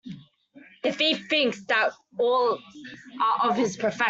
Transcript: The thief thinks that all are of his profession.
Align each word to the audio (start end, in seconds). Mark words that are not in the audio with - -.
The 0.83 0.91
thief 0.93 1.27
thinks 1.29 1.63
that 1.65 1.91
all 2.19 2.57
are 3.21 3.49
of 3.51 3.55
his 3.55 3.77
profession. 3.77 3.99